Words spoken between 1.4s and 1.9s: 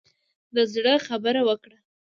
وکړه.